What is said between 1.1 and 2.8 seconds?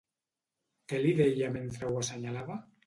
deia mentre ho assenyalava?